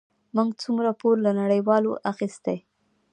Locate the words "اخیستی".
2.11-2.57